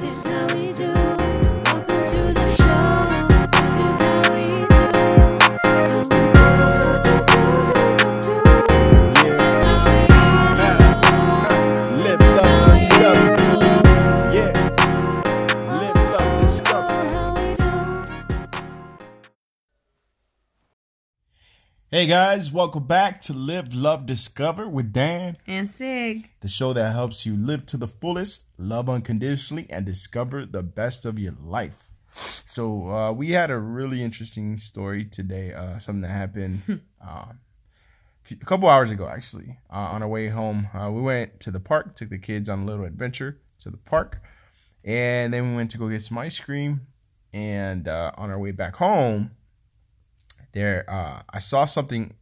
[0.00, 0.97] This is how we do.
[21.98, 26.30] Hey guys, welcome back to Live, Love, Discover with Dan, And Sig.
[26.42, 31.04] the show that helps you live to the fullest, love unconditionally, and discover the best
[31.04, 31.90] of your life.
[32.46, 35.52] So uh, we had a really interesting story today.
[35.52, 37.32] Uh, something that happened uh,
[38.30, 39.58] a couple hours ago, actually.
[39.68, 42.60] Uh, on our way home, uh, we went to the park, took the kids on
[42.60, 44.22] a little adventure to the park,
[44.84, 46.82] and then we went to go get some ice cream.
[47.32, 49.32] And uh, on our way back home,
[50.52, 52.14] there uh, I saw something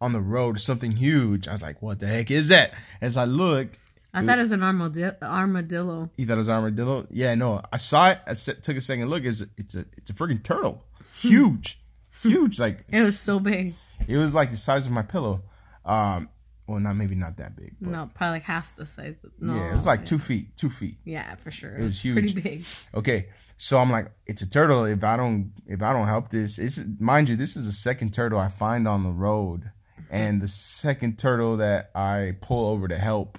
[0.00, 1.48] on the road, something huge.
[1.48, 3.78] I was like, "What the heck is that?" As I looked,
[4.12, 5.16] I thought it was an armadillo.
[5.22, 6.10] armadillo.
[6.16, 7.06] you thought it was armadillo?
[7.10, 7.62] Yeah, no.
[7.72, 8.18] I saw it.
[8.26, 9.24] I took a second look.
[9.24, 10.84] It's it's a it's a freaking turtle,
[11.20, 11.78] huge,
[12.22, 12.58] huge.
[12.58, 13.74] Like It was so big.
[14.06, 15.42] it was like the size of my pillow.
[15.84, 16.28] Um,
[16.66, 17.74] well, not maybe not that big.
[17.80, 19.16] But No, probably like half the size.
[19.22, 20.98] Of, no, yeah, it was like two feet, two feet.
[21.04, 21.76] Yeah, for sure.
[21.76, 22.14] It was huge.
[22.14, 22.64] Pretty big.
[22.94, 24.84] Okay, so I'm like, it's a turtle.
[24.84, 28.14] If I don't, if I don't help this, it's mind you, this is the second
[28.14, 29.70] turtle I find on the road,
[30.10, 33.38] and the second turtle that I pull over to help.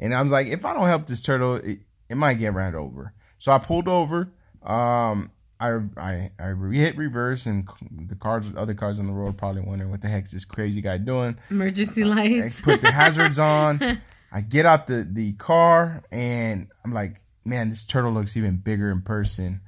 [0.00, 2.74] And I was like, if I don't help this turtle, it, it might get ran
[2.74, 3.14] over.
[3.38, 4.32] So I pulled over.
[4.62, 7.68] Um, I I I hit reverse, and
[8.08, 10.80] the cars, other cars on the road, probably wondering what the heck is this crazy
[10.80, 11.36] guy doing.
[11.50, 12.60] Emergency I lights.
[12.60, 13.80] put the hazards on.
[14.32, 18.90] I get out the the car and I'm like, man, this turtle looks even bigger
[18.90, 19.60] in person.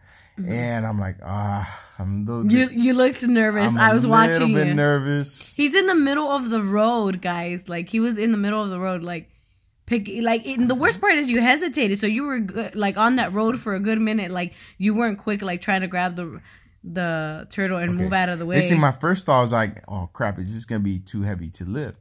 [0.46, 3.70] And I'm like, ah, I'm a little you bit, you looked nervous.
[3.70, 4.74] I'm I a was little watching bit you.
[4.74, 5.54] nervous.
[5.54, 7.70] He's in the middle of the road, guys.
[7.70, 9.30] Like he was in the middle of the road, like
[9.86, 10.08] pick.
[10.20, 13.32] Like and the worst part is you hesitated, so you were good, like on that
[13.32, 14.30] road for a good minute.
[14.30, 16.40] Like you weren't quick, like trying to grab the
[16.84, 18.58] the turtle and move out of the way.
[18.58, 21.64] Is my first thought was like, oh crap, is this gonna be too heavy to
[21.64, 21.98] lift?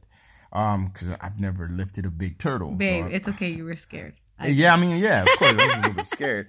[0.52, 2.70] Um, because I've never lifted a big turtle.
[2.70, 3.48] so Babe, I- it's okay.
[3.50, 4.14] You were scared.
[4.38, 6.48] I, yeah, I mean, yeah, of course, I was a little bit scared.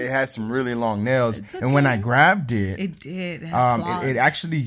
[0.00, 3.44] It had some really long nails, and when I grabbed it, it did.
[3.44, 4.64] It um it, it actually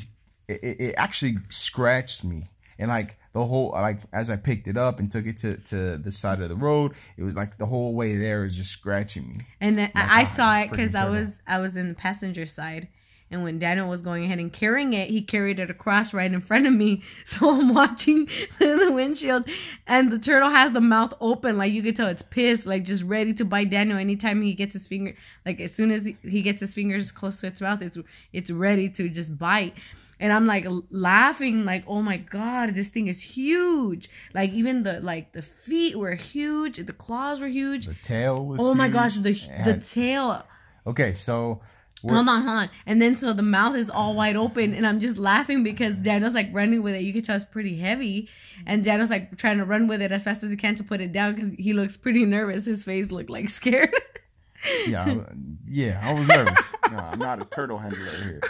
[0.48, 2.50] it it actually scratched me
[2.80, 5.98] and like the whole like as i picked it up and took it to to
[5.98, 9.28] the side of the road it was like the whole way there was just scratching
[9.30, 12.46] me And then I, I saw it because I was I was in the passenger
[12.46, 12.88] side,
[13.32, 16.40] and when Daniel was going ahead and carrying it, he carried it across right in
[16.42, 17.02] front of me.
[17.26, 18.28] So I'm watching
[18.58, 19.48] through the windshield,
[19.88, 23.02] and the turtle has the mouth open, like you could tell it's pissed, like just
[23.04, 25.16] ready to bite Daniel anytime he gets his finger.
[25.46, 27.98] Like as soon as he, he gets his fingers close to its mouth, it's
[28.32, 29.74] it's ready to just bite.
[30.24, 34.10] And I'm like laughing, like, oh my god, this thing is huge.
[34.34, 37.86] Like even the like the feet were huge, the claws were huge.
[37.88, 40.28] the tail was Oh my gosh, the It the had- tail.
[40.88, 41.62] okay so
[42.06, 42.70] Hold on, hold on.
[42.86, 46.36] And then so the mouth is all wide open, and I'm just laughing because Daniel's
[46.36, 47.02] like running with it.
[47.08, 48.28] You can tell it's pretty heavy,
[48.66, 51.00] and Daniel's like trying to run with it as fast as he can to put
[51.00, 52.66] it down because he looks pretty nervous.
[52.66, 53.94] His face looked like scared.
[54.88, 55.26] Yeah I-
[55.68, 58.42] yeah i was nervous no i'm not a turtle handler here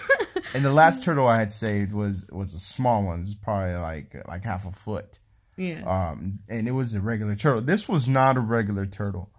[0.54, 4.16] and the last turtle i had saved was was a small one it's probably like
[4.28, 5.20] like half a foot
[5.56, 9.30] yeah, um and it was a regular turtle this was not a regular turtle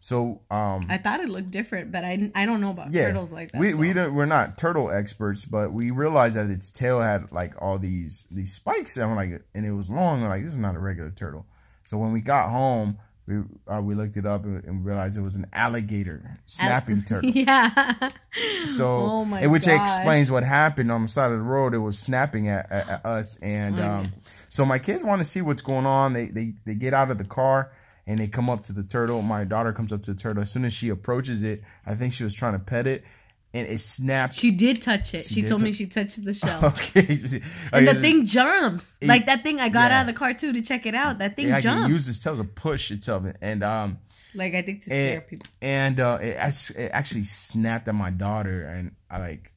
[0.00, 3.32] so um I thought it looked different, but I I don't know about yeah, turtles
[3.32, 3.60] like that.
[3.60, 3.76] We so.
[3.76, 7.78] we don't we're not turtle experts, but we realized that its tail had like all
[7.78, 10.22] these these spikes, and I'm like, and it was long.
[10.22, 11.44] We're like, this is not a regular turtle.
[11.82, 12.96] So when we got home,
[13.30, 13.42] we
[13.72, 17.30] uh, we looked it up and, and realized it was an alligator snapping turtle.
[17.30, 18.10] yeah.
[18.64, 19.80] So, Oh my which gosh.
[19.80, 21.74] explains what happened on the side of the road.
[21.74, 24.04] It was snapping at, at, at us, and um,
[24.48, 26.12] so my kids want to see what's going on.
[26.12, 27.72] They they they get out of the car
[28.06, 29.22] and they come up to the turtle.
[29.22, 30.42] My daughter comes up to the turtle.
[30.42, 33.04] As soon as she approaches it, I think she was trying to pet it,
[33.52, 34.34] and it snapped.
[34.34, 35.24] She did touch it.
[35.24, 36.64] She, did told me she touched the shell.
[36.66, 38.96] okay, And Okay, the thing jumps.
[39.02, 39.98] like that thing I got yeah.
[39.98, 41.18] out of the car too to check it out.
[41.18, 41.88] That thing it actually jumps.
[41.90, 43.98] used its tail to push itself, and um,
[44.34, 45.46] like I think to scare and, people.
[45.60, 46.36] and uh, it,
[46.76, 49.52] it actually snapped at my daughter, and I like,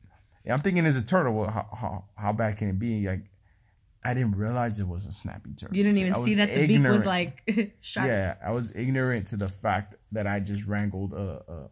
[0.49, 3.07] I'm thinking it's a turtle, well, how, how how bad can it be?
[3.07, 3.25] Like,
[4.03, 5.77] I didn't realize it was a snapping turtle.
[5.77, 8.07] You didn't even see that the beak was like sharp.
[8.07, 11.69] Yeah, I was ignorant to the fact that I just wrangled a, a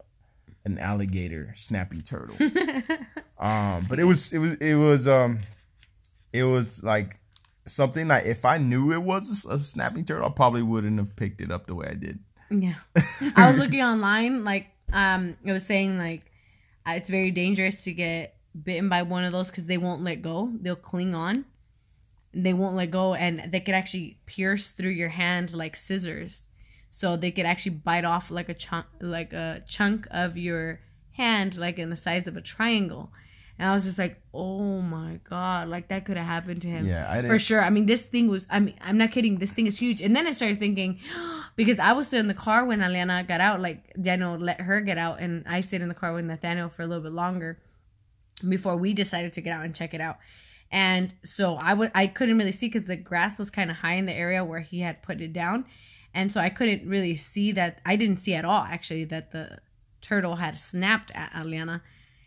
[0.64, 2.36] an alligator snapping turtle.
[3.38, 5.40] um, but it was it was it was um
[6.32, 7.18] it was like
[7.66, 11.14] something that if I knew it was a, a snapping turtle, I probably wouldn't have
[11.16, 12.18] picked it up the way I did.
[12.50, 12.74] Yeah.
[13.36, 16.22] I was looking online, like, um, it was saying, like,
[16.86, 20.22] uh, it's very dangerous to get bitten by one of those because they won't let
[20.22, 20.50] go.
[20.60, 21.44] They'll cling on.
[22.34, 26.48] They won't let go, and they could actually pierce through your hand like scissors.
[26.94, 30.80] So they could actually bite off like a chunk like a chunk of your
[31.12, 33.10] hand like in the size of a triangle.
[33.58, 36.86] And i was just like oh my god like that could have happened to him.
[36.86, 37.62] Yeah, I for sure.
[37.64, 40.02] I mean this thing was i mean i'm not kidding this thing is huge.
[40.02, 41.00] And then i started thinking
[41.56, 44.80] because i was still in the car when Aliana got out like daniel let her
[44.80, 47.58] get out and i stayed in the car with nathaniel for a little bit longer
[48.46, 50.18] before we decided to get out and check it out.
[50.70, 53.94] And so I would I couldn't really see because the grass was kind of high
[53.94, 55.66] in the area where he had put it down,
[56.14, 57.80] and so I couldn't really see that.
[57.84, 59.58] I didn't see at all actually that the
[60.00, 61.80] turtle had snapped at Aliana,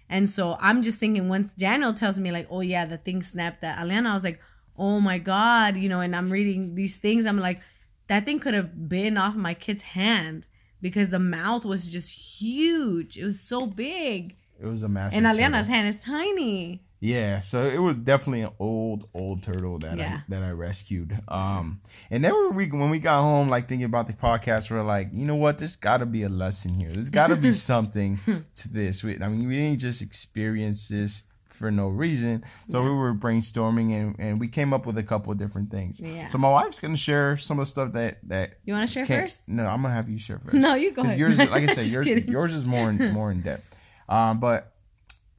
[0.10, 3.64] and so I'm just thinking once Daniel tells me like, oh yeah, the thing snapped
[3.64, 4.40] at Aliana, I was like,
[4.78, 6.00] oh my god, you know.
[6.00, 7.62] And I'm reading these things, I'm like,
[8.08, 10.46] that thing could have been off my kid's hand
[10.82, 13.18] because the mouth was just huge.
[13.18, 14.36] It was so big.
[14.60, 15.18] It was a massive.
[15.18, 15.42] And turtle.
[15.42, 16.84] Aliana's hand is tiny.
[17.06, 20.22] Yeah, so it was definitely an old, old turtle that Yeah.
[20.22, 21.16] I that I rescued.
[21.28, 24.78] Um, and then when we when we got home, like thinking about the podcast, we
[24.78, 25.60] are like, you know what?
[25.60, 26.92] There's got to be a lesson here.
[26.92, 28.20] There's got to be something
[28.56, 29.04] to this.
[29.04, 32.44] We, I mean, we didn't just experience this for no reason.
[32.70, 36.00] So we were brainstorming and, and we came up with a couple of different things.
[36.02, 36.28] Yeah.
[36.30, 39.06] So my wife's gonna share some of the stuff that that You want to share
[39.06, 39.48] first?
[39.48, 40.54] No, I'm gonna have you share first.
[40.66, 41.20] No, you go ahead.
[41.20, 42.28] Yours, like I said, yours, kidding.
[42.28, 43.74] yours is more in, more in depth.
[44.10, 44.74] Um, but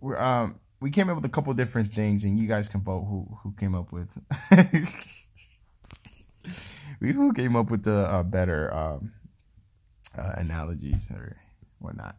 [0.00, 3.06] we're um we came up with a couple different things, and you guys can vote
[3.08, 4.08] who who came up with.
[7.00, 9.12] we who came up with the uh, better um,
[10.16, 11.36] uh, analogies or
[11.78, 12.16] whatnot.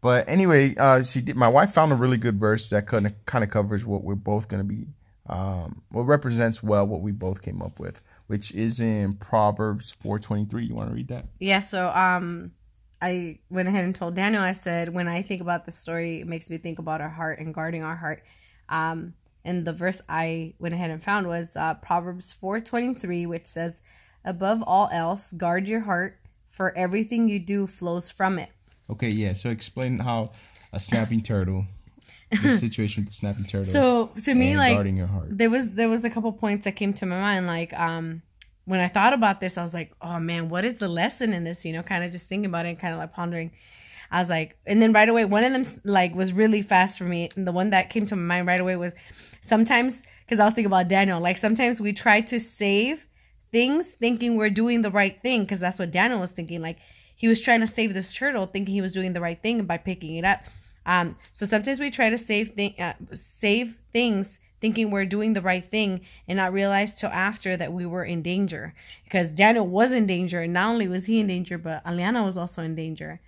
[0.00, 1.36] But anyway, uh, she did.
[1.36, 4.14] My wife found a really good verse that kind of kind of covers what we're
[4.14, 4.86] both going to be.
[5.26, 10.18] Um, what represents well what we both came up with, which is in Proverbs four
[10.18, 10.64] twenty three.
[10.64, 11.26] You want to read that?
[11.38, 12.52] Yeah, so um
[13.00, 16.26] I went ahead and told Daniel I said when I think about the story it
[16.26, 18.22] makes me think about our heart and guarding our heart.
[18.68, 19.14] Um
[19.44, 23.80] and the verse I went ahead and found was uh, Proverbs 4:23 which says
[24.24, 26.18] above all else guard your heart
[26.50, 28.50] for everything you do flows from it.
[28.90, 29.32] Okay, yeah.
[29.34, 30.32] So explain how
[30.72, 31.66] a snapping turtle,
[32.42, 35.28] the situation with the snapping turtle, So to me like guarding your heart.
[35.30, 38.22] there was there was a couple points that came to my mind like um
[38.68, 41.44] when i thought about this i was like oh man what is the lesson in
[41.44, 41.64] this?
[41.64, 43.50] You know kind of just thinking about it and kind of like pondering.
[44.10, 47.04] I was like and then right away one of them like was really fast for
[47.04, 47.30] me.
[47.36, 48.94] And the one that came to my mind right away was
[49.40, 53.06] sometimes because i was thinking about daniel like sometimes we try to save
[53.52, 56.78] things thinking we're doing the right thing because that's what daniel was thinking like
[57.18, 59.76] he was trying to save this turtle thinking he was doing the right thing by
[59.76, 60.44] picking it up.
[60.86, 65.42] Um, so sometimes we try to save thing, uh, save things thinking we're doing the
[65.42, 68.74] right thing and not realize till after that we were in danger.
[69.04, 70.40] Because Daniel was in danger.
[70.40, 73.20] And not only was he in danger but Aliana was also in danger.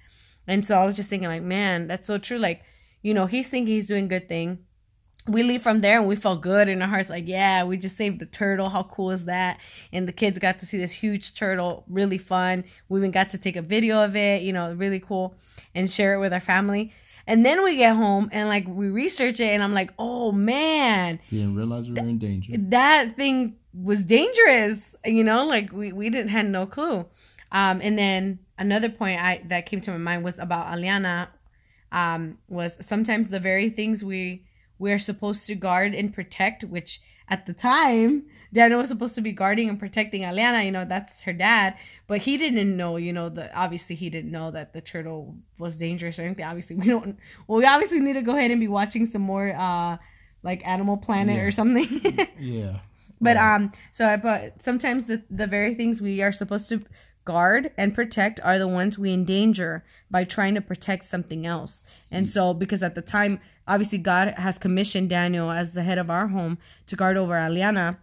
[0.46, 2.38] And so I was just thinking like man that's so true.
[2.38, 2.62] Like
[3.02, 4.58] you know he's thinking he's doing good thing.
[5.28, 7.10] We leave from there and we felt good in our hearts.
[7.10, 8.68] Like yeah we just saved the turtle.
[8.68, 9.60] How cool is that?
[9.92, 11.84] And the kids got to see this huge turtle.
[11.88, 12.64] Really fun.
[12.88, 14.42] We even got to take a video of it.
[14.42, 15.36] You know really cool.
[15.74, 16.92] And share it with our family
[17.30, 21.20] and then we get home and like we research it and i'm like oh man.
[21.30, 22.52] Didn't realize we were in danger.
[22.56, 25.46] that thing was dangerous you know?
[25.46, 27.06] Like we, we didn't had no clue.
[27.52, 31.28] Um and then another point i that came to my mind was about aliana
[31.92, 34.44] um was sometimes the very things we
[34.78, 39.32] we're supposed to guard and protect which at the time Daniel was supposed to be
[39.32, 41.76] guarding and protecting Aliana, you know, that's her dad,
[42.06, 45.78] but he didn't know, you know, that obviously he didn't know that the turtle was
[45.78, 46.44] dangerous or anything.
[46.44, 47.16] Obviously, we don't
[47.46, 49.96] well, we obviously need to go ahead and be watching some more uh
[50.42, 51.42] like Animal Planet Yeah.
[51.42, 52.28] or something.
[52.38, 52.78] Yeah.
[53.20, 56.82] But um, so I but sometimes the the very things we are supposed to
[57.26, 61.82] guard and protect are the ones we endanger by trying to protect something else.
[62.10, 63.38] And so because at the time,
[63.68, 67.98] obviously God has commissioned Daniel as the head of our home to guard over Aliana,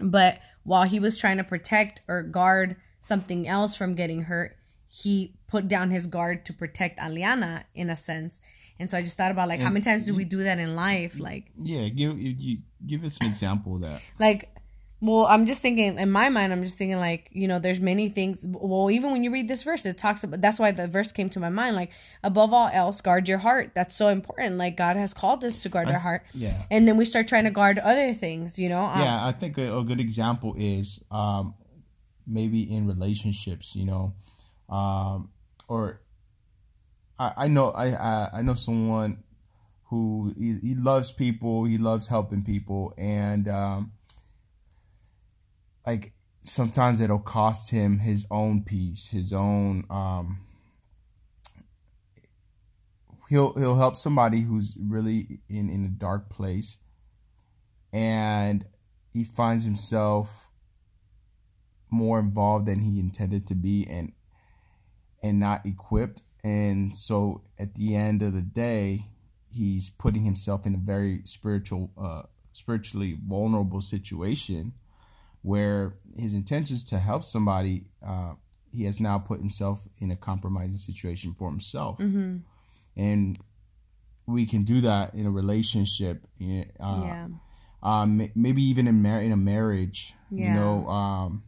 [0.00, 4.56] but while he was trying to protect or guard something else from getting hurt,
[4.88, 8.40] he put down his guard to protect Aliana in a sense.
[8.78, 10.76] And so I just thought about like how many times do we do that in
[10.76, 11.18] life?
[11.18, 11.88] Like Yeah.
[11.88, 14.00] Give you, you give us an example of that.
[14.18, 14.54] like
[15.00, 18.08] well i'm just thinking in my mind i'm just thinking like you know there's many
[18.08, 21.12] things well even when you read this verse it talks about that's why the verse
[21.12, 21.90] came to my mind like
[22.24, 23.72] above all else guard your heart.
[23.74, 24.56] That's so important.
[24.56, 26.24] Like god has called us to guard our heart.
[26.34, 26.62] Yeah.
[26.70, 28.84] and then we start trying to guard other things you know?
[28.84, 31.54] Um, yeah, I think a, a good example is um,
[32.26, 34.14] maybe in relationships, you know,
[34.68, 35.30] um,
[35.68, 36.00] or
[37.18, 39.22] I, I know I, I I know someone
[39.84, 43.92] who he, he loves people, he loves helping people, and um,
[45.88, 49.84] like sometimes it'll cost him his own peace, his own.
[49.88, 50.40] Um,
[53.30, 56.76] he'll he'll help somebody who's really in in a dark place
[57.90, 58.66] and
[59.14, 60.50] he finds himself
[61.88, 64.12] more involved than he intended to be and
[65.22, 66.20] and not equipped.
[66.44, 69.06] And so at the end of the day,
[69.50, 74.74] he's putting himself in a very spiritual, uh, spiritually vulnerable situation
[75.42, 78.34] where his intentions to help somebody, uh,
[78.70, 81.98] he has now put himself in a compromising situation for himself.
[81.98, 82.38] Mm-hmm.
[82.96, 83.38] And
[84.26, 86.26] we can do that in a relationship.
[86.40, 87.28] Uh, yeah.
[87.82, 90.48] um, maybe even in, mar- in a marriage, yeah.
[90.48, 91.44] you know, um,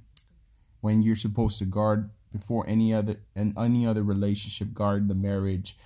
[0.80, 5.76] when you're supposed to guard before any other and any other relationship, guard the marriage,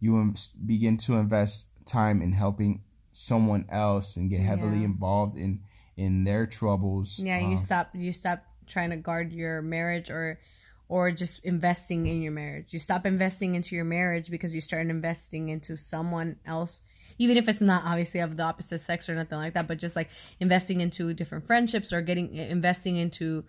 [0.00, 4.84] you in- begin to invest time in helping someone else and get heavily Yeah.
[4.84, 5.60] involved in
[5.96, 7.18] in their troubles.
[7.18, 10.40] Yeah, you Um, stop you stop trying to guard your marriage or
[10.88, 12.72] or just investing in your marriage.
[12.72, 16.82] You stop investing into your marriage because you start investing into someone else.
[17.18, 19.96] Even if it's not obviously of the opposite sex or nothing like that, but just
[19.96, 20.10] like
[20.40, 23.44] investing into different friendships or getting investing into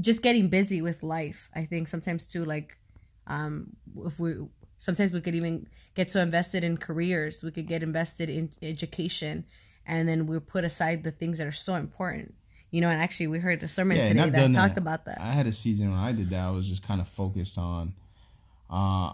[0.00, 1.48] just getting busy with life.
[1.54, 2.76] I think sometimes too like
[3.26, 4.34] um if we
[4.76, 9.44] sometimes we could even get so invested in careers, we could get invested in education
[9.86, 12.34] and then we put aside the things that are so important.
[12.70, 14.80] You know, and actually we heard a sermon Yeah, today that talked that.
[14.80, 15.20] about that.
[15.20, 16.40] I had a season when I did that.
[16.46, 17.94] I was just kind of focused on,
[18.70, 19.12] uh,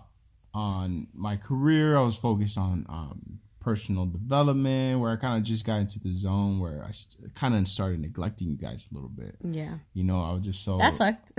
[0.52, 1.96] on my career.
[1.96, 6.12] I was focused on um, personal development, where I kind of just got into the
[6.14, 6.92] zone where I
[7.34, 9.36] kind of started neglecting you guys a little bit.
[9.42, 9.76] Yeah.
[9.94, 11.32] You know, I was just so That sucked.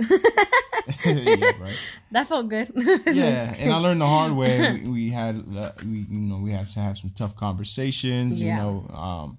[1.04, 1.76] yeah, right.
[2.12, 2.70] that felt good.
[3.06, 4.80] Yeah, and I learned the hard way.
[4.84, 8.38] We, we had, uh, we you know, we had to have some tough conversations.
[8.40, 8.56] You Yeah.
[8.62, 9.38] know, um,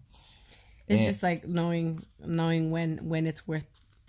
[0.88, 3.66] it's and- just like knowing knowing when when it's worth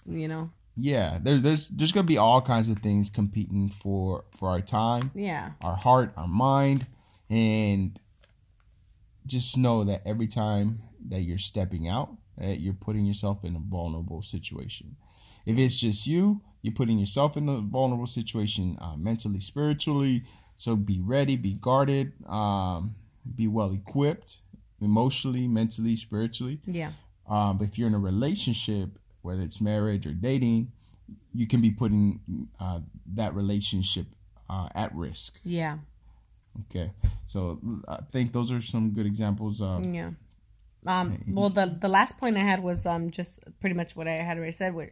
[0.07, 0.51] you know.
[0.77, 1.19] yeah.
[1.23, 5.11] There's there's there's gonna be all kinds of things competing for for our time.
[5.15, 5.51] Yeah.
[5.63, 6.87] our heart, our mind,
[7.29, 7.99] and
[9.27, 13.59] just know that every time that you're stepping out, that you're putting yourself in a
[13.61, 14.97] vulnerable situation.
[15.47, 20.23] If it's just you, you're putting yourself in a vulnerable situation uh, mentally, spiritually.
[20.57, 22.95] So be ready, be guarded, um,
[23.35, 24.39] be well equipped,
[24.81, 26.61] emotionally, mentally, spiritually.
[26.67, 26.93] Yeah.
[27.29, 30.73] Um, but if you're in a relationship, whether it's marriage or dating,
[31.35, 32.81] you can be putting uh,
[33.15, 34.07] that relationship
[34.49, 35.41] uh, at risk.
[35.45, 35.79] Yeah.
[36.63, 36.91] Okay,
[37.27, 39.63] so I think those are some good examples.
[39.63, 40.11] Of, Yeah.
[40.87, 41.23] Um.
[41.29, 44.37] Well, the the last point I had was um just pretty much what I had
[44.37, 44.75] already said.
[44.75, 44.91] Where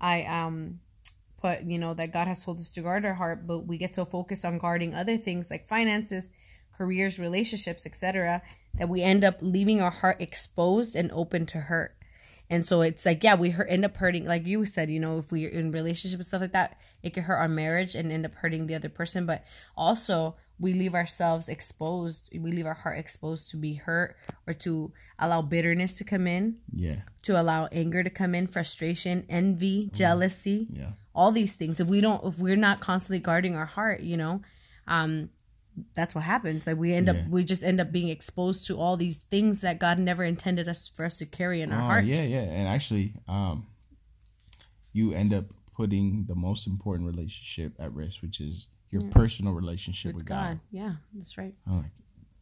[0.00, 0.80] I um
[1.42, 3.94] put you know that God has told us to guard our heart, but we get
[3.94, 6.30] so focused on guarding other things like finances,
[6.76, 8.40] careers, relationships, etc.,
[8.74, 11.94] that we end up leaving our heart exposed and open to hurt.
[12.48, 15.18] And so it's like, yeah, we hurt, end up hurting, like you said, you know,
[15.18, 18.26] if we're in relationship and stuff like that, it could hurt our marriage and end
[18.26, 19.24] up hurting the other person.
[19.24, 19.44] But
[19.76, 24.16] also, we leave ourselves exposed, we leave our heart exposed to be hurt
[24.46, 29.26] or to allow bitterness to come in, yeah, to allow anger to come in, frustration,
[29.28, 31.80] envy, jealousy, yeah, all these things.
[31.80, 34.40] If we don't, if we're not constantly guarding our heart, you know,
[34.86, 35.30] um,
[35.94, 36.66] that's what happens.
[36.66, 37.14] Like we end Yeah.
[37.14, 40.68] up, we just end up being exposed to all these things that God never intended
[40.68, 42.06] us for us to carry in our Oh, hearts.
[42.06, 42.42] yeah, yeah.
[42.42, 43.66] And actually, um,
[44.92, 50.08] you end up putting the most important relationship at risk, which is your personal relationship
[50.08, 50.48] with, with God.
[50.48, 50.60] God.
[50.70, 51.54] Yeah, that's right.
[51.66, 51.90] I'm like,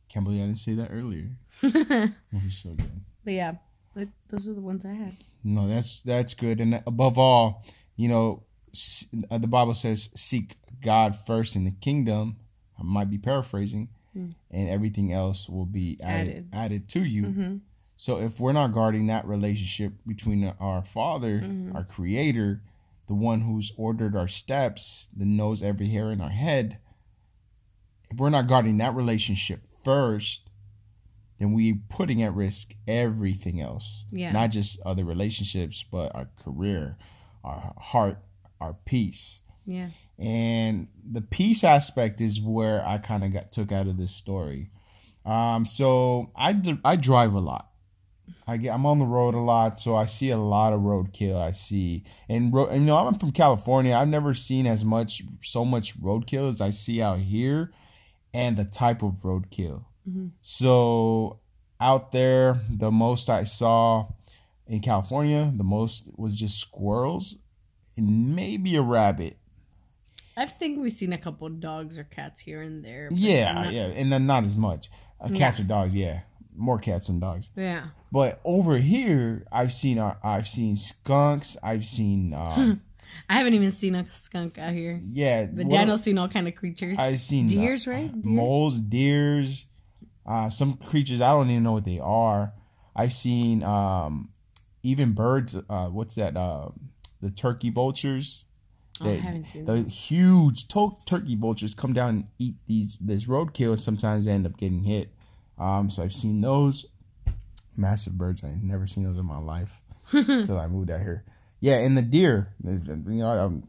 [0.09, 1.30] can't believe I didn't say that earlier.
[1.61, 3.00] He's so good.
[3.25, 3.52] But yeah,
[3.95, 5.16] but those are the ones I had.
[5.45, 6.61] No, that's that's good.
[6.61, 7.64] And above all,
[7.97, 8.42] you know,
[9.30, 12.37] uh, the Bible says, "Seek God first in the kingdom."
[12.78, 14.30] I might be paraphrasing, hmm.
[14.50, 16.49] and everything else will be added Added.
[16.52, 17.23] added, to you.
[17.25, 17.57] Mm-hmm.
[17.97, 21.76] So if we're not guarding that relationship between our Father, mm-hmm.
[21.76, 22.62] our Creator,
[23.10, 26.78] the one who's ordered our steps, that knows every hair in our head,
[28.08, 30.48] if we're not guarding that relationship first,
[31.40, 34.04] then we're putting at risk everything else.
[34.12, 34.30] Yeah.
[34.30, 36.98] Not just other relationships, but our career,
[37.42, 38.18] our heart,
[38.60, 39.40] our peace.
[39.66, 39.88] Yeah.
[40.16, 44.70] And the peace aspect is where I kind of got took out of this story.
[45.26, 47.69] Um, so I, d- I drive a lot.
[48.46, 51.37] I get I'm on the road a lot, so I see a lot of roadkill.
[51.40, 53.94] I see and, ro- and you know I'm from California.
[53.94, 57.72] I've never seen as much so much roadkill as I see out here,
[58.34, 59.84] and the type of roadkill.
[60.40, 61.38] So
[61.80, 64.08] out there, the most I saw
[64.66, 67.37] in California, the most was just squirrels
[67.96, 69.37] and maybe a rabbit.
[70.37, 73.08] I think we've seen a couple dogs or cats here and there.
[73.12, 74.90] Yeah, not- yeah, and then not as much.
[75.20, 76.20] Uh, cats or dogs, yeah,
[76.57, 77.49] more cats than dogs.
[77.57, 77.88] Yeah.
[78.12, 81.57] But over here, I've seen uh, I've seen skunks.
[81.62, 82.80] I've seen um,
[83.28, 85.00] I haven't even seen a skunk out here.
[85.12, 85.45] yeah.
[85.47, 86.99] But what- Daniel's seen all kind of creatures.
[86.99, 88.11] I've seen uh, Deers, right?
[88.12, 88.33] Deer?
[88.33, 89.66] moles, deers,
[90.26, 92.52] uh, some creatures I don't even know what they are.
[92.95, 94.30] I've seen um,
[94.83, 95.57] even birds.
[95.69, 96.37] Uh, what's that?
[96.37, 96.69] Uh,
[97.23, 98.45] the turkey vultures.
[99.02, 102.99] Oh, I They- haven't seen the huge to- turkey vultures come down and eat these
[102.99, 103.71] this roadkill.
[103.71, 105.11] and Sometimes they end up getting hit.
[105.60, 106.86] Um, so I've seen those
[107.76, 108.42] massive birds.
[108.42, 111.24] I've never seen those in my life until I moved out here.
[111.60, 112.54] Yeah, and the deer.
[112.64, 113.68] You know, I'm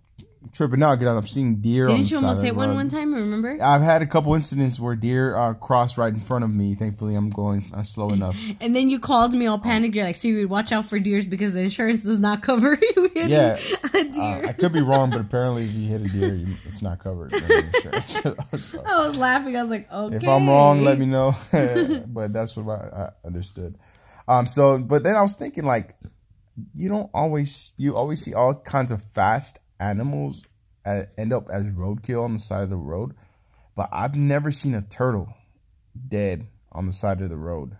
[0.54, 1.88] tripping now, get out because I'm seeing deer.
[1.88, 3.14] on Didn't you almost hit one one time?
[3.14, 3.58] Remember?
[3.62, 6.76] I've had a couple incidents where deer uh, cross right in front of me.
[6.76, 8.38] Thankfully, I'm going uh, slow enough.
[8.60, 9.96] And then you called me all panicked.
[9.96, 13.30] You're like, Siri, watch out for deers because the insurance does not cover you hitting
[13.30, 13.60] Yeah.
[13.94, 14.48] a Uh.
[14.48, 17.32] I could be wrong, but apparently, if you hit a deer, you, it's not covered.
[18.08, 19.56] So, I was laughing.
[19.56, 20.18] I was like, okay.
[20.18, 21.36] if I'm wrong, let me know.
[22.08, 23.78] but that's what I, I understood.
[24.28, 24.48] Um.
[24.48, 25.96] So, but then I was thinking, like,
[26.76, 30.46] you don't always, you always see all kinds of fast animals
[30.86, 33.14] end up as roadkill on the side of the road,
[33.76, 35.34] but I've never seen a turtle
[36.08, 37.76] dead on the side of the road.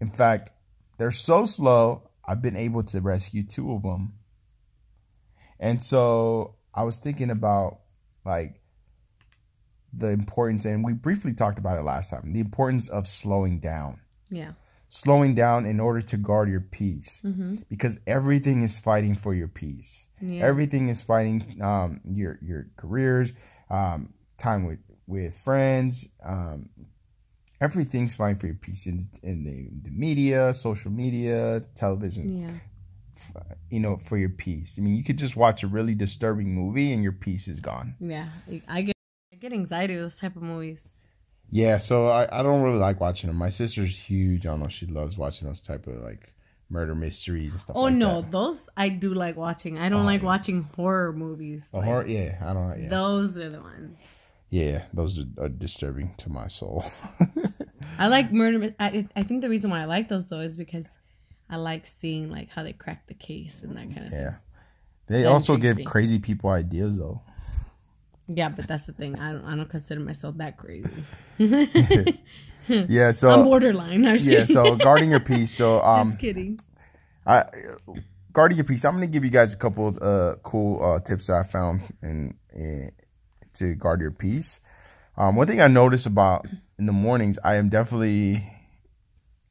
[0.00, 0.50] In fact,
[0.98, 2.10] they're so slow.
[2.26, 4.14] I've been able to rescue two of them.
[5.60, 7.80] And so I was thinking about
[8.24, 8.60] like
[9.92, 14.00] the importance, and we briefly talked about it last time the importance of slowing down.
[14.30, 14.52] Yeah.
[15.02, 17.56] Slowing down in order to guard your peace Mm-hmm.
[17.68, 20.06] because everything is fighting for your peace.
[20.20, 20.44] Yeah.
[20.50, 23.32] Everything is fighting um, your your careers,
[23.70, 23.98] um,
[24.38, 26.08] time with with friends.
[26.32, 26.68] Um,
[27.60, 32.24] everything's fighting for your peace in in the, the media, social media, television.
[32.42, 32.54] yeah.
[33.70, 34.76] You know, for your peace.
[34.78, 37.96] I mean, you could just watch a really disturbing movie and your peace is gone.
[37.98, 38.28] Yeah.
[38.68, 38.94] I get
[39.32, 40.90] I get anxiety with those type of movies.
[41.50, 43.36] Yeah, so I, I don't really like watching them.
[43.36, 44.46] My sister's huge.
[44.46, 44.68] I don't know.
[44.68, 46.32] She loves watching those type of like
[46.68, 47.76] murder mysteries and stuff.
[47.76, 48.30] Oh like no, that.
[48.32, 49.78] those I do like watching.
[49.78, 50.26] I don't Oh, like yeah.
[50.26, 51.68] watching horror movies.
[51.72, 52.82] Oh, the Like, horror, yeah, I don't.
[52.82, 53.98] Yeah, Those are the ones.
[54.50, 56.84] yeah, those are, are disturbing to my soul.
[57.98, 58.74] I like murder.
[58.80, 60.98] I I think the reason why I like those though is because
[61.48, 64.12] I like seeing like how they crack the case and that kind of.
[64.12, 64.34] yeah,
[65.06, 67.20] they That also give crazy people ideas though.
[68.26, 69.18] Yeah, but that's the thing.
[69.18, 69.44] I don't.
[69.44, 70.88] I don't consider myself that crazy.
[72.68, 74.06] Yeah, so I'm borderline.
[74.06, 75.54] I'm yeah, so guarding your peace.
[75.54, 76.58] So um, just kidding.
[77.26, 77.44] I
[78.32, 78.84] guarding your peace.
[78.84, 81.82] I'm gonna give you guys a couple of uh, cool uh, tips that I found
[82.02, 82.92] in, in
[83.54, 84.60] to guard your peace.
[85.16, 86.46] Um, one thing I notice about
[86.78, 88.46] in the mornings, I am definitely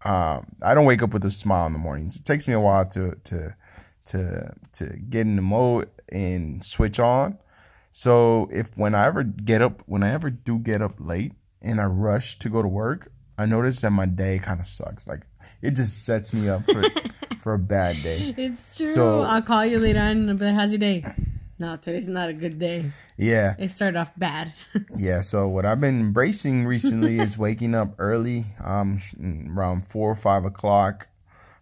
[0.03, 2.15] um, I don't wake up with a smile in the mornings.
[2.15, 3.55] It takes me a while to to
[4.05, 7.37] to to get in the mode and switch on.
[7.95, 11.79] So if when I ever get up, when I ever do get up late and
[11.79, 15.05] I rush to go to work, I notice that my day kind of sucks.
[15.07, 15.21] Like
[15.61, 16.81] it just sets me up for
[17.43, 18.33] for a bad day.
[18.35, 18.95] It's true.
[18.95, 21.05] So- I'll call you later on and be like, "How's your day?"
[21.59, 22.91] No, today's not a good day.
[23.15, 24.53] Yeah, It started off bad.
[24.97, 25.21] yeah.
[25.21, 28.99] So what I've been embracing recently is waking up early, um,
[29.55, 31.09] around four or five o'clock.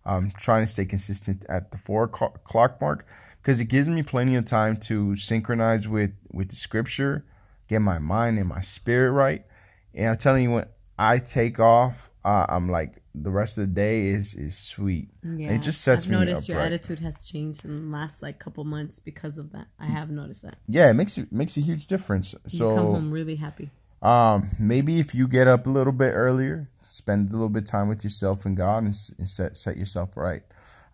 [0.06, 3.06] I'm trying to stay consistent at the four o'clock mark
[3.42, 7.26] because it gives me plenty of time to synchronize with with the scripture,
[7.68, 9.46] get my mind and my spirit right.
[9.94, 10.66] And I'm telling you, when
[10.98, 15.10] I take off, uh, I'm like the rest of the day is is sweet.
[15.24, 16.16] Yeah, it just sets me.
[16.16, 16.68] I've me noticed your right.
[16.68, 19.68] attitude has changed in the last like couple months because of that.
[19.80, 20.60] I have noticed that.
[20.68, 22.36] Yeah, it makes it makes a huge difference.
[22.48, 23.72] So You come home really happy.
[24.02, 27.70] Um, maybe if you get up a little bit earlier, spend a little bit of
[27.70, 30.44] time with yourself and God, and, and set set yourself right.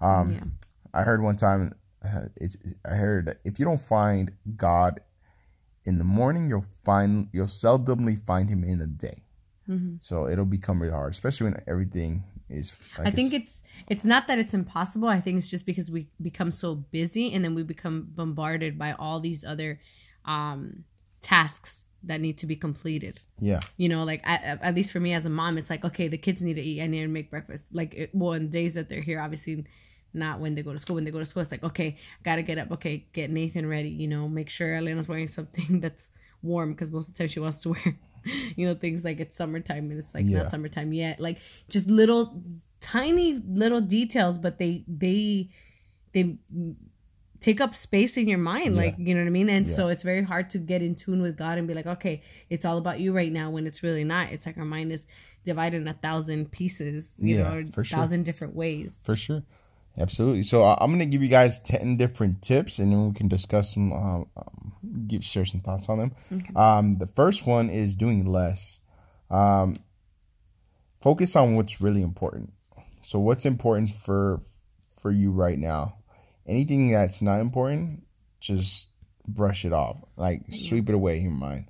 [0.02, 0.44] Um, Yeah.
[0.94, 1.76] I heard one time,
[2.36, 5.00] it's I heard if you don't find God
[5.86, 9.24] in the morning, you'll find you'll seldomly find Him in the day.
[9.70, 9.98] Mhm.
[10.02, 12.74] So it'll become really hard, especially when everything is.
[12.98, 15.08] Like I think it's it's not that it's impossible.
[15.08, 18.93] I think it's just because we become so busy and then we become bombarded by
[18.93, 19.80] all these other
[20.26, 20.84] um
[21.22, 23.20] tasks that need to be completed.
[23.39, 26.08] yeah, You know, like at, at least for me as a mom, it's like okay,
[26.08, 26.82] the kids need to eat.
[26.82, 27.74] I need to make breakfast.
[27.74, 29.65] Like it, well, in days that they're here, obviously
[30.18, 30.96] not when they go to school.
[30.96, 32.72] When they go to school, it's like okay, gotta get up.
[32.74, 33.90] Okay, get Nathan ready.
[33.90, 36.10] You know, make sure Elena's wearing something that's
[36.42, 37.98] warm because most of the time she wants to wear,
[38.56, 40.40] you know, things like it's summertime and it's like Yeah.
[40.44, 41.20] not summertime yet.
[41.20, 41.38] Like
[41.70, 42.42] just little
[42.80, 45.50] tiny little details, but they they
[46.14, 46.38] they
[47.40, 48.82] take up space in your mind Yeah.
[48.82, 49.74] like you know what i mean and Yeah.
[49.76, 52.66] so it's very hard to get in tune with god and be like okay it's
[52.66, 55.06] all about you right now when it's really not it's like our mind is
[55.46, 57.98] divided in a thousand pieces you Yeah, know a sure.
[58.00, 59.44] thousand different ways for sure,
[59.98, 60.44] absolutely.
[60.44, 63.74] So I- I'm gonna give you guys ten different tips, and then we can discuss
[63.74, 64.74] some, um, um,
[65.08, 66.12] give share some thoughts on them.
[66.56, 68.80] Um, the first one is doing less.
[69.30, 69.80] Um,
[71.02, 72.54] focus on what's really important.
[73.04, 74.42] So what's important for
[75.02, 75.96] for you right now?
[76.46, 78.04] Anything that's not important,
[78.40, 78.90] just
[79.28, 79.98] brush it off.
[80.16, 81.66] Like sweep it away in your mind.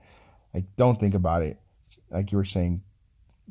[0.53, 1.59] Like don't think about it.
[2.09, 2.81] Like you were saying,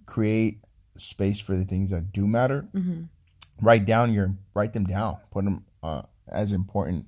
[0.06, 0.60] create
[0.96, 2.62] space for the things that do matter.
[2.72, 3.02] hmm
[3.60, 5.18] Write down your write them down.
[5.30, 7.06] Put them uh, as important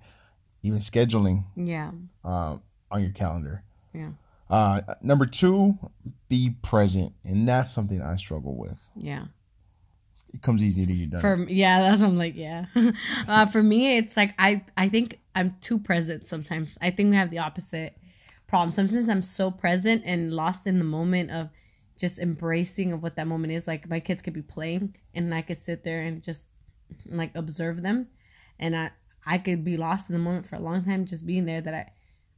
[0.63, 1.93] even scheduling Yeah.
[2.25, 3.63] um, on your calendar.
[3.95, 4.11] Yeah.
[4.51, 5.79] Uh, number two,
[6.29, 8.89] be present, and that's something I struggle with.
[8.97, 9.27] Yeah.
[10.35, 11.21] It comes easy to you, done.
[11.21, 12.67] For yeah, that's what I'm like, yeah.
[13.29, 16.77] uh, for me, it's like I I think I'm too present sometimes.
[16.81, 17.97] I think we have the opposite
[18.47, 18.71] problem.
[18.71, 21.51] Sometimes I'm so present and lost in the moment of
[21.99, 23.67] just embracing of what that moment is.
[23.67, 26.49] Like my kids could be playing, and I could sit there and just
[27.11, 28.09] like observe them,
[28.59, 28.91] and I
[29.27, 31.61] I could be lost in the moment for a long time, just being there.
[31.61, 31.91] That I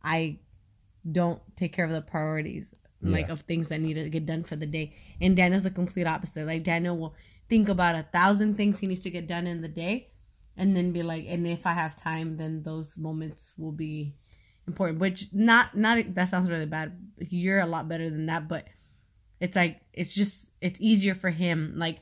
[0.02, 0.38] I
[1.10, 3.32] don't take care of the priorities like Yeah.
[3.32, 4.94] of things that need to get done for the day.
[5.20, 6.46] And Daniel's the complete opposite.
[6.46, 7.14] Like Daniel will
[7.48, 10.08] think about a thousand things he needs to get done in the day
[10.56, 14.14] and then be like and if I have time then those moments will be
[14.66, 15.00] important.
[15.00, 16.92] Which not not that sounds really bad.
[17.18, 18.66] You're a lot better than that, but
[19.40, 21.98] it's like it's just it's easier for him like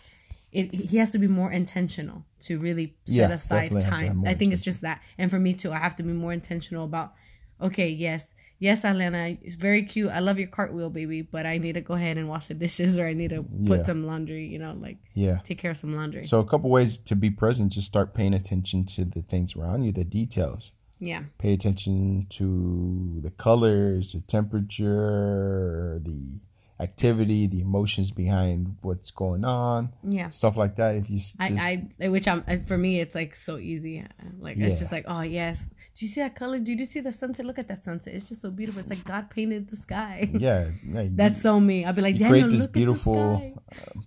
[0.51, 4.07] it, he has to be more intentional to really set Yeah, aside definitely have to
[4.07, 4.27] have time.
[4.27, 5.03] I think it's just that.
[5.19, 7.13] And for me too, I have to be more intentional about
[7.61, 10.11] okay, yes, yes, Alana, it's very cute.
[10.11, 12.99] I love your cartwheel, baby, but I need to go ahead and wash the dishes
[12.99, 13.83] or I need to put Yeah.
[13.83, 15.39] some laundry, you know, like yeah.
[15.45, 16.25] take care of some laundry.
[16.25, 19.85] So a couple ways to be present: just start paying attention to the things around
[19.85, 20.73] you, the details.
[20.99, 21.23] yeah.
[21.39, 26.41] Pay attention to the colors, the temperature, the
[26.81, 30.29] activity, the emotions behind what's going on, Yeah.
[30.29, 30.95] stuff like that.
[30.97, 34.05] If you just, I, I, which I'm, for me, it's like so easy.
[34.39, 34.69] Like, Yeah.
[34.69, 35.67] it's just like, oh, yes.
[35.97, 36.61] Do you see that color?
[36.61, 37.45] Did you see the sunset?
[37.45, 38.15] Look at that sunset.
[38.15, 38.79] It's just so beautiful.
[38.79, 40.31] It's like God painted the sky.
[40.39, 41.85] yeah, yeah, you- That's so me.
[41.85, 43.55] I'll be like, you Daniel, create this look beautiful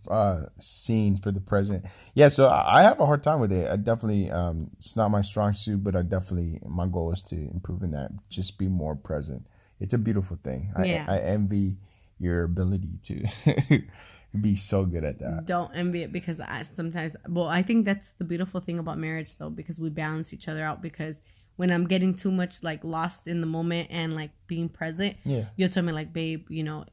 [0.08, 0.14] sky.
[0.14, 1.86] uh, scene for the present.
[2.14, 3.70] Yeah, so I I have a hard time with it.
[3.70, 7.36] I definitely, um, it's not my strong suit, but I definitely, my goal is to
[7.36, 8.12] improve in that.
[8.30, 9.46] Just be more present.
[9.82, 10.72] It's a beautiful thing.
[10.76, 11.06] I, Yeah.
[11.10, 11.78] I envy
[12.22, 13.82] your ability to
[14.40, 15.46] be so good at that.
[15.46, 19.38] don't envy it because I sometimes well I think that's the beautiful thing about marriage
[19.38, 21.22] though because we balance each other out because
[21.58, 25.46] when I'm getting too much like lost in the moment and like being present Yeah.
[25.58, 26.86] you'll tell me like babe you know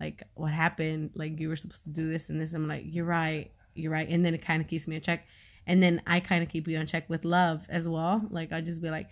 [0.00, 1.10] like what happened?
[1.14, 2.52] Like you were supposed to do this and this.
[2.52, 3.50] I'm like you're right.
[3.74, 4.08] You're right.
[4.08, 5.26] And then it kind of keeps me in check.
[5.66, 8.22] And then I kind of keep you in check with love as well.
[8.30, 9.08] Like I just be like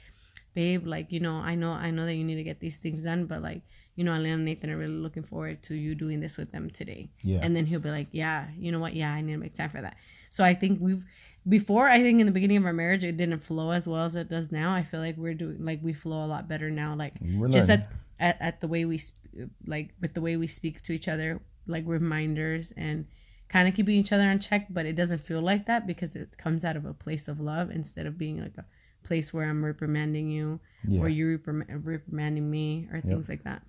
[0.54, 3.02] babe like you know I know I know that you need to get these things
[3.02, 3.62] done but like
[3.96, 6.70] you know Alana and Nathan are really looking forward to you doing this with them
[6.70, 7.40] today Yeah.
[7.42, 8.94] and then he'll be like, yeah, you know what?
[8.94, 9.96] Yeah, I need to make time for that.
[10.30, 11.04] So I think we've
[11.48, 14.14] before I think in the beginning of our marriage it didn't flow as well as
[14.16, 14.72] it does now.
[14.74, 16.94] I feel like we're doing like we flow a lot better now.
[16.94, 20.46] Like We're just at, at at the way we sp- like with the way we
[20.46, 23.06] speak to each other, like reminders and
[23.48, 24.66] kind of keeping each other in check.
[24.68, 27.70] But it doesn't feel like that because it comes out of a place of love
[27.70, 28.64] instead of being like a
[29.04, 31.00] place where I'm reprimanding you Yeah.
[31.02, 33.62] or you reprim- reprimanding me or things like that.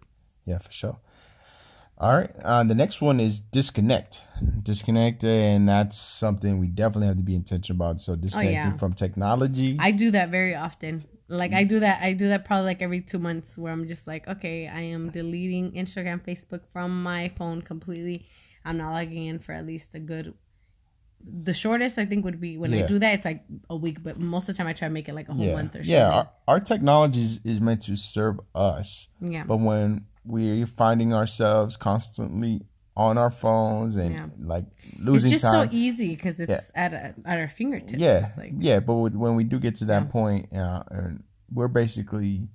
[0.48, 0.98] Yeah, for sure.
[2.00, 2.32] All right.
[2.44, 4.22] Uh, the next one is disconnect.
[4.64, 8.00] Disconnect, and that's something we definitely have to be intentional about.
[8.00, 8.72] So disconnecting Oh, yeah.
[8.72, 9.78] from technology.
[9.80, 11.06] I do that very often.
[11.28, 14.08] Like I do that I do that probably like every 2 months where I'm just
[14.08, 18.26] like, okay, I am deleting Instagram, Facebook from my phone completely.
[18.64, 20.34] I'm not logging in for at least a good
[21.20, 24.20] the shortest I think would be when I do that it's like a week, but
[24.20, 25.80] most of the time I try to make it like a whole yeah, month or
[25.80, 25.92] something.
[25.92, 26.10] yeah.
[26.10, 29.44] Our, our technology is, is meant to serve us, yeah.
[29.44, 32.62] but when we're finding ourselves constantly
[32.96, 34.26] on our phones and Yeah.
[34.40, 34.66] like
[35.00, 36.62] losing It's just time, so easy because it's Yeah.
[36.76, 38.00] at a, at our fingertips.
[38.00, 38.80] yeah, like yeah.
[38.80, 40.10] But when we do get to that Yeah.
[40.12, 40.84] point, uh,
[41.54, 42.48] we're basically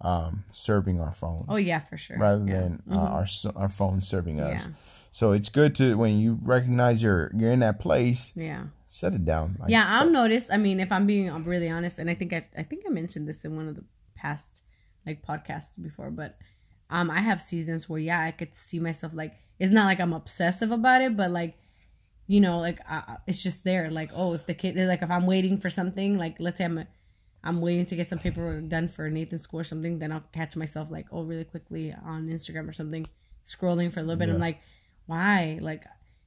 [0.00, 1.44] um, serving our phones.
[1.48, 2.18] oh yeah, for sure.
[2.18, 4.66] rather than uh, our s- our phone serving us.
[4.66, 4.72] Yeah.
[5.10, 8.64] So it's good to when you recognize you're you're in that place, Yeah.
[8.88, 9.56] set it down.
[9.60, 10.50] Like, yeah, I've noticed.
[10.50, 13.28] I mean, if I'm being really honest, and I think I, I think I mentioned
[13.28, 13.84] this in one of the
[14.16, 14.62] past
[15.06, 16.36] like podcasts before, but
[16.92, 20.12] um, I have seasons where yeah, I could see myself like it's not like I'm
[20.12, 21.56] obsessive about it, but like
[22.26, 23.90] you know, like uh, it's just there.
[23.90, 26.86] Like oh, if the kid, like if I'm waiting for something, like let's say I'm
[27.42, 30.54] I'm waiting to get some paperwork done for Nathan's school or something, then I'll catch
[30.54, 33.06] myself like oh, really quickly on Instagram or something,
[33.46, 34.28] scrolling for a little bit.
[34.28, 34.60] I'm like,
[35.06, 35.58] why?
[35.62, 35.84] Like,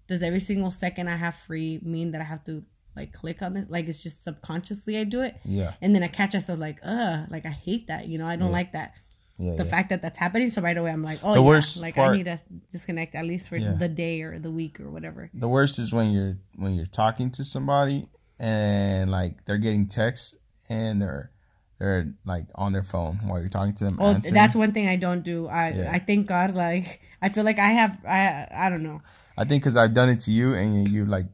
[0.07, 2.63] does every single second I have free mean that I have to
[2.95, 3.69] like click on this?
[3.69, 7.27] Like, it's just subconsciously I do it, yeah, and then I catch myself like, ugh,
[7.29, 8.07] like I hate that.
[8.07, 8.95] You know, I don't like that.
[9.37, 9.69] Yeah, The yeah.
[9.69, 12.13] fact that that's happening, so right away I'm like, oh The yeah, worst like part-
[12.13, 12.39] I need to
[12.71, 13.73] disconnect at least for Yeah.
[13.73, 15.29] the day or the week or whatever.
[15.33, 18.07] The worst is when you're when you're talking to somebody
[18.39, 20.35] and like they're getting texts
[20.69, 21.31] and they're
[21.79, 23.97] they're like on their phone while you're talking to them.
[23.99, 24.33] Oh, answering.
[24.33, 25.47] that's one thing I don't do.
[25.47, 25.95] I.
[25.95, 26.55] I thank God.
[26.55, 29.01] Like I feel like I have I I don't know.
[29.37, 31.25] I think because I've done it to you and you, you like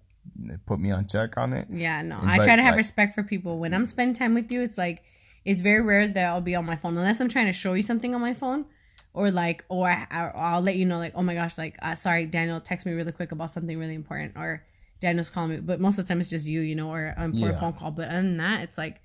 [0.65, 1.67] put me on check on it.
[1.69, 2.17] Yeah, no.
[2.17, 3.59] And I but, try to have like- respect for people.
[3.59, 5.03] When I'm spending time with you, it's like
[5.45, 7.81] it's very rare that I'll be on my phone unless I'm trying to show you
[7.81, 8.65] something on my phone,
[9.13, 12.25] or like, or, I, I'll let you know, like, oh my gosh, like, uh, sorry,
[12.25, 14.63] Daniel, text me really quick about something really important, or
[14.99, 15.57] Daniel's calling me.
[15.57, 17.59] But most of the time, it's just you, you know, or an important Yeah.
[17.59, 17.91] phone call.
[17.91, 19.01] But other than that, it's like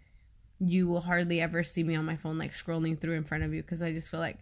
[0.59, 3.53] you will hardly ever see me on my phone like scrolling through in front of
[3.53, 4.39] you because I just feel like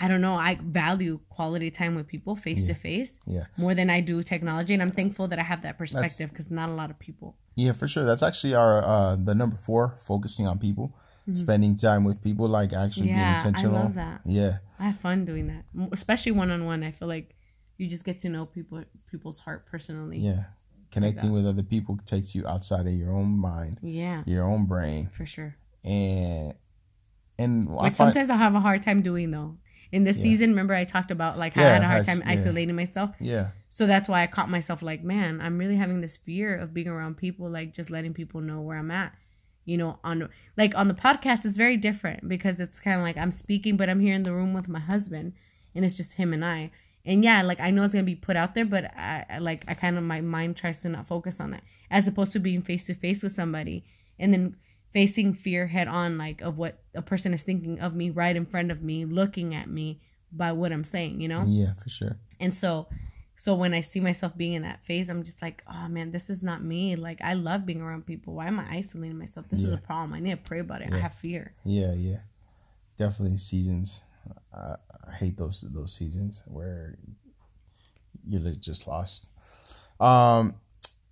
[0.00, 0.34] I don't know.
[0.36, 3.18] I value quality time with people face to face
[3.56, 6.68] more than I do technology, and I'm thankful that I have that perspective because not
[6.68, 7.36] a lot of people.
[7.56, 8.04] Yeah, for sure.
[8.04, 10.94] That's actually our uh the number four, focusing on people,
[11.34, 13.18] spending time with people, like actually Mm-hmm.
[13.18, 13.82] Yeah, I being intentional.
[13.82, 14.20] love that.
[14.24, 16.82] Yeah, I have fun doing that, especially one on one.
[16.84, 17.34] I feel like
[17.76, 20.18] you just get to know people, people's heart personally.
[20.18, 20.44] yeah.
[20.90, 25.08] Connecting with other people takes you outside of your own mind, Yeah, your own brain,
[25.12, 25.54] for sure.
[25.84, 26.54] and
[27.38, 29.58] and I find, sometimes I have a hard time doing though.
[29.90, 32.32] In this season, remember I talked about like how I had a hard time yeah.
[32.32, 33.10] isolating myself.
[33.20, 36.74] yeah, So that's why I caught myself like, man, I'm really having this fear of
[36.74, 39.14] being around people, like just letting people know where I'm at.
[39.64, 43.16] You know, on like on the podcast, it's very different because it's kind of like
[43.16, 45.34] I'm speaking, but I'm here in the room with my husband,
[45.74, 46.70] and it's just him and I.
[47.04, 49.64] And yeah, like I know it's gonna be put out there, but I, I like
[49.68, 52.62] I kind of my mind tries to not focus on that, as opposed to being
[52.62, 53.84] face to face with somebody
[54.18, 54.56] and then
[54.92, 58.46] facing fear head on, like of what a person is thinking of me right in
[58.46, 60.00] front of me, looking at me
[60.32, 61.20] by what I'm saying.
[61.20, 61.44] You know.
[61.46, 62.16] yeah, for sure.
[62.40, 62.88] And so
[63.36, 66.28] so when I see myself being in that phase, I'm just like, oh man, this
[66.28, 66.96] is not me.
[66.96, 68.34] Like I love being around people.
[68.34, 69.46] Why am I isolating myself?
[69.48, 70.12] This is a problem.
[70.12, 70.88] I need to pray about it.
[70.92, 71.02] I Yeah.
[71.02, 71.54] have fear.
[71.64, 72.20] Yeah, yeah,
[72.96, 74.02] definitely seasons.
[74.52, 74.74] I,
[75.06, 76.98] I hate those those seasons where
[78.28, 79.28] you're just lost.
[80.00, 80.54] Um,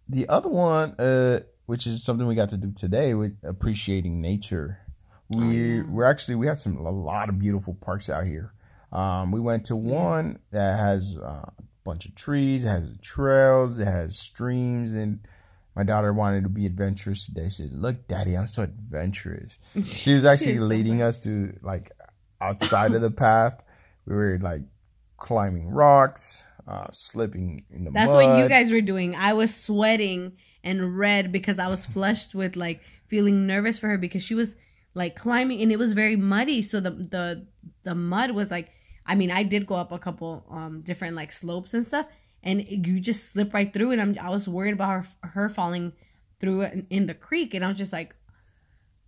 [0.09, 4.79] the other one, uh, which is something we got to do today with appreciating nature.
[5.29, 8.53] We we're actually we have some a lot of beautiful parks out here.
[8.93, 11.53] Um, we went to one that has a
[11.85, 15.21] bunch of trees, it has trails, it has streams, and
[15.75, 17.49] my daughter wanted to be adventurous today.
[17.49, 21.91] She said, "Look, Daddy, I'm so adventurous." She was actually leading us to like
[22.41, 23.63] outside of the path.
[24.07, 24.63] We were like
[25.17, 28.15] climbing rocks, uh, slipping in the That's mud.
[28.15, 29.17] what you guys were doing.
[29.17, 33.99] I was sweating and red because I was flushed with like feeling nervous for her
[33.99, 34.57] because she was
[34.95, 36.61] like climbing and it was very muddy.
[36.61, 37.47] So the the
[37.85, 38.71] the mud was like
[39.07, 42.07] I mean, I did go up a couple um different like slopes and stuff
[42.43, 45.93] and you just slip right through and I'm I was worried about her her falling
[46.41, 48.15] through in, in the creek and I was just like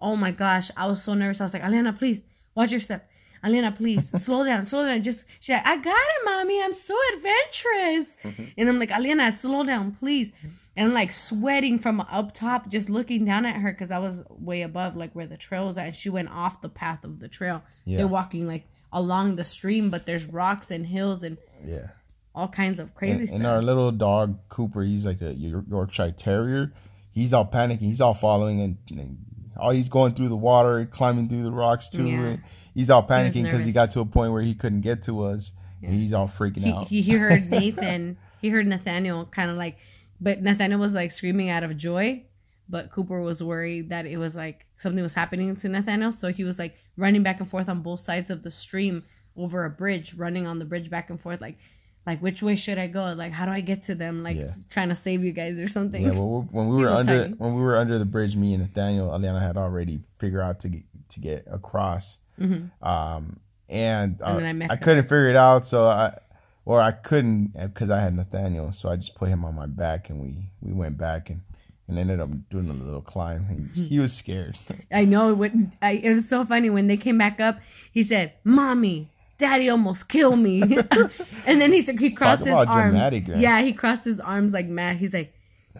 [0.00, 1.40] oh my gosh, I was so nervous.
[1.40, 2.22] I was like, Alena, please
[2.54, 3.08] watch your step.
[3.44, 5.02] Alena, please slow down, slow down.
[5.02, 6.62] Just she's like, I got it, mommy.
[6.62, 8.52] I'm so adventurous.
[8.56, 10.32] and I'm like, Alena, slow down, please.
[10.78, 14.62] And like sweating from up top, just looking down at her because I was way
[14.62, 15.86] above like where the trail was at.
[15.86, 17.62] And she went off the path of the trail.
[17.84, 17.96] Yeah.
[17.98, 21.36] They're walking like along the stream, but there's rocks and hills and
[21.66, 21.88] yeah.
[22.34, 23.36] all kinds of crazy And, stuff.
[23.38, 26.72] and our little dog Cooper, he's like a Yorkshire Terrier.
[27.10, 27.80] He's all panicking.
[27.80, 29.18] He's all following and, and
[29.56, 32.06] all he's going through the water, climbing through the rocks too.
[32.06, 32.20] Yeah.
[32.20, 32.42] And
[32.74, 33.74] he's all panicking because he nervous.
[33.74, 35.52] got to a point where he couldn't get to us.
[35.82, 36.86] And he's all freaking he, out.
[36.88, 38.16] he he heard Nathan.
[38.40, 39.78] he heard Nathaniel kind of like,
[40.20, 42.24] but Nathaniel was like screaming out of joy.
[42.70, 46.44] But Cooper was worried that it was like something was happening to Nathaniel, so he
[46.44, 49.04] was like running back and forth on both sides of the stream
[49.36, 51.56] over a bridge, running on the bridge back and forth, like,
[52.06, 53.14] like which way should I go?
[53.14, 54.22] Like, how do I get to them?
[54.22, 54.52] Like, Yeah.
[54.68, 56.02] trying to save you guys or something.
[56.02, 57.34] Yeah, well, when we were under tiny.
[57.36, 60.68] when we were under the bridge, me and Nathaniel, Aliana had already figured out to
[60.68, 62.18] get, to get across.
[62.82, 64.36] Um, and, uh, Mm-hmm.
[64.38, 66.18] then I met I couldn't figure it out, so I
[66.68, 69.64] or I couldn't uh, because I had Nathaniel, so I just put him on my
[69.64, 71.40] back and we we went back and
[71.88, 73.46] and ended up doing a little climb.
[73.48, 73.84] And mm-hmm.
[73.84, 74.58] he was scared.
[74.92, 77.58] I know it, would, I, it was so funny when they came back up.
[77.90, 80.60] He said, "Mommy, Daddy almost killed me,"
[81.46, 82.90] and then he said he crossed his about arms.
[82.90, 83.24] dramatic.
[83.28, 84.98] Yeah, he crossed his arms like mad.
[84.98, 85.32] He's like,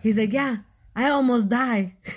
[0.03, 0.57] he's like, yeah,
[0.96, 1.92] I almost died.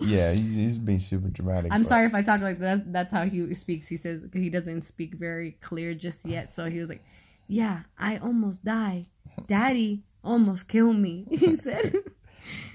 [0.00, 1.72] yeah, he's he's being super dramatic.
[1.72, 2.78] I'm but- sorry if I talk like that.
[2.78, 3.86] That's, that's how he speaks.
[3.86, 6.50] He says he doesn't speak very clear just yet.
[6.50, 7.02] So he was like,
[7.48, 9.06] yeah, I almost died.
[9.46, 11.26] Daddy almost killed me.
[11.30, 11.92] He said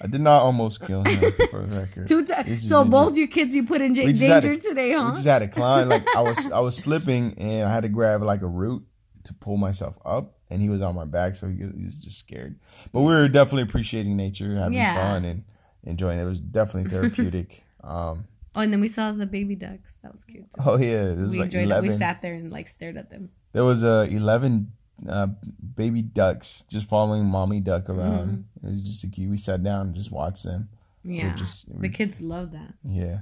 [0.01, 2.07] I did not almost kill him for the record.
[2.07, 2.67] two times.
[2.67, 5.13] So both your kids you put in We had danger to- today, We huh?
[5.15, 5.89] just had a climb.
[5.89, 8.83] Like I was, I was slipping, and I had to grab like a root
[9.23, 10.35] to pull myself up.
[10.51, 12.59] And he was on my back, so he, he was just scared.
[12.91, 14.93] But we were definitely appreciating nature, having Yeah.
[14.95, 15.43] fun, and
[15.83, 16.23] enjoying it.
[16.23, 17.63] It was definitely therapeutic.
[17.83, 19.97] um, Oh, and then we saw the baby ducks.
[20.03, 20.43] That was cute.
[20.53, 20.61] Too.
[20.63, 21.85] oh yeah, it was we like enjoyed eleven.
[21.85, 21.93] it.
[21.93, 23.29] We sat there and like stared at them.
[23.53, 24.73] There was uh, eleven
[25.07, 25.27] uh,
[25.75, 28.45] baby ducks just following mommy duck around.
[28.61, 28.67] Mm-hmm.
[28.67, 29.29] It was just a cute.
[29.29, 30.69] We sat down and just watched them.
[31.03, 32.73] Yeah, just- the kids love that.
[32.83, 33.17] Yeah,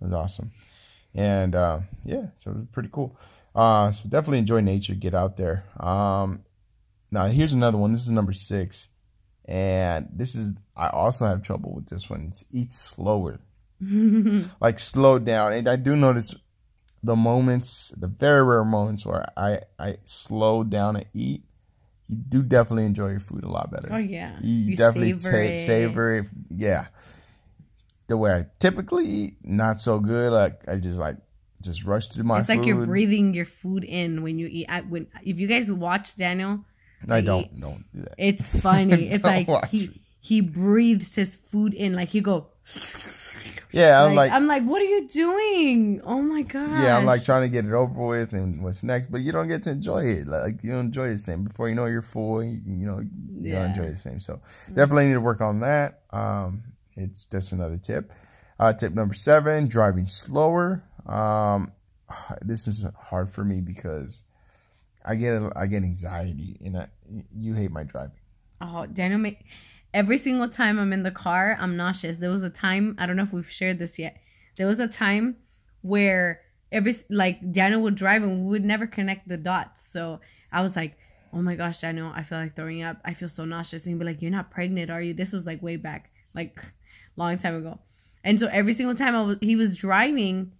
[0.00, 0.50] it was awesome.
[1.14, 3.16] And uh, yeah, so it was pretty cool.
[3.54, 4.94] Uh, so definitely enjoy nature.
[4.94, 5.64] Get out there.
[5.80, 6.44] Um,
[7.10, 7.92] now here's another one.
[7.92, 8.88] This is number six,
[9.46, 12.26] and this is I also have trouble with this one.
[12.30, 13.40] It's eat slower,
[14.60, 15.52] like slow down.
[15.52, 16.34] And I do notice
[17.02, 21.44] the moments, the very rare moments where I I slow down and eat.
[22.10, 23.88] You do definitely enjoy your food a lot better.
[23.92, 25.56] Oh yeah, You, You definitely savor ta- it.
[25.56, 26.26] savor it.
[26.50, 26.86] Yeah.
[28.06, 30.32] the way I typically eat, not so good.
[30.32, 31.16] Like I just like
[31.60, 32.58] just rush through my it's food.
[32.58, 34.66] like you're breathing your food in when you eat.
[34.70, 36.64] I, when if you guys watch Daniel,
[37.08, 37.26] I eat.
[37.26, 38.14] don't don't do that.
[38.16, 39.08] it's funny.
[39.12, 41.92] It's like watch he he breathes his food in.
[41.94, 42.48] Like he go.
[43.72, 46.00] Yeah, I'm Like, like, I'm like, what are you doing?
[46.04, 46.82] Oh my god.
[46.82, 49.48] yeah, I'm like trying to get it over with and what's next, but you don't
[49.48, 50.26] get to enjoy it.
[50.26, 51.44] Like you don't enjoy the same.
[51.44, 53.08] Before you know you're full, you, you know you
[53.50, 53.56] Yeah.
[53.56, 54.20] don't enjoy the same.
[54.20, 56.02] So definitely need to work on that.
[56.10, 56.62] Um,
[56.96, 58.12] it's that's another tip.
[58.58, 60.82] Uh, tip number seven: driving slower.
[61.06, 61.72] Um,
[62.42, 64.22] this is hard for me because
[65.04, 66.88] I get I get anxiety and I,
[67.36, 68.16] you hate my driving.
[68.60, 69.44] Oh, Daniel make
[69.92, 72.18] every single time I'm in the car, I'm nauseous.
[72.18, 74.16] There was a time, I don't know if we've shared this yet.
[74.56, 75.36] There was a time
[75.82, 79.82] where every like Daniel would drive and we would never connect the dots.
[79.86, 80.20] So
[80.52, 80.96] I was like,
[81.32, 83.00] "Oh my gosh, Daniel, I feel like throwing up.
[83.04, 85.46] I feel so nauseous." And he'd be like, "You're not pregnant, are you?" This was
[85.46, 86.58] like way back, like
[87.16, 87.78] long time ago.
[88.24, 90.52] And so every single time I was he was driving,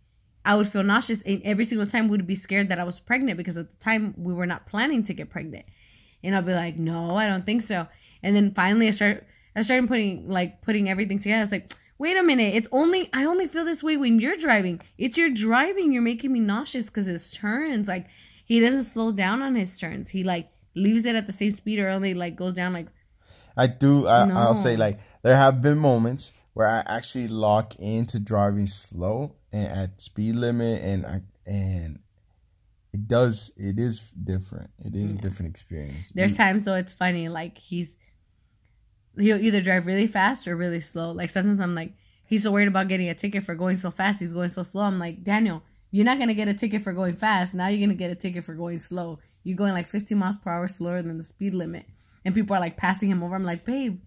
[0.44, 3.36] I would feel nauseous, and every single time would be scared that I was pregnant
[3.36, 5.66] because at the time we were not planning to get pregnant.
[6.22, 7.86] And I'll be like, no, I don't think so.
[8.22, 11.38] And then finally, I start, I started putting like putting everything together.
[11.38, 14.36] I was like, wait a minute, it's only I only feel this way when you're
[14.36, 14.80] driving.
[14.96, 15.92] It's your driving.
[15.92, 18.06] You're making me nauseous because his turns, like
[18.44, 20.10] he doesn't slow down on his turns.
[20.10, 22.86] He like leaves it at the same speed or only like goes down like
[23.56, 24.06] I do.
[24.06, 29.34] I, I'll say like there have been moments where I actually lock into driving slow
[29.52, 31.98] and at speed limit, and I and
[32.92, 33.52] it does.
[33.56, 34.70] It is different.
[34.84, 36.10] It is a different experience.
[36.14, 36.38] There's mm.
[36.38, 37.96] times though it's funny, like he's
[39.18, 41.12] he'll either drive really fast or really slow.
[41.12, 41.92] Like sometimes I'm like,
[42.26, 44.82] he's so worried about getting a ticket for going so fast, he's going so slow.
[44.82, 47.54] I'm like, Daniel, you're not gonna get a ticket for going fast.
[47.54, 49.18] Now you're gonna get a ticket for going slow.
[49.44, 51.86] You're going like 15 miles per hour slower than the speed limit,
[52.24, 53.34] and people are like passing him over.
[53.34, 54.00] I'm like, babe,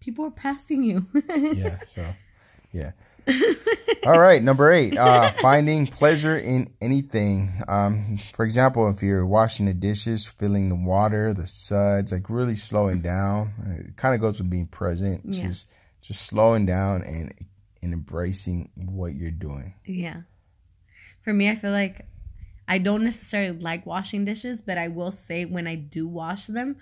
[0.00, 1.06] people are passing you.
[1.36, 1.78] yeah.
[1.86, 2.14] So
[2.72, 2.92] yeah.
[4.06, 4.96] All right, number eight.
[4.96, 7.62] Uh, finding pleasure in anything.
[7.68, 12.56] Um, for example, if you're washing the dishes, feeling the water, the suds, like really
[12.56, 13.52] slowing down.
[13.78, 15.22] It kind of goes with being present.
[15.24, 15.46] Yeah.
[15.46, 15.68] Just
[16.00, 17.32] just slowing down and
[17.80, 19.74] and embracing what you're doing.
[19.86, 20.22] Yeah.
[21.22, 22.06] For me, I feel like
[22.66, 26.76] I don't necessarily like washing dishes, but I will say when I do wash them,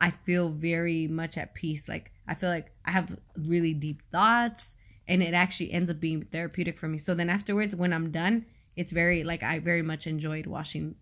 [0.00, 1.86] I feel very much at peace.
[1.86, 4.74] Like I feel like I have really deep thoughts
[5.08, 6.98] and it actually ends up being therapeutic for me.
[6.98, 10.96] So then afterwards when I'm done, it's very like I very much enjoyed washing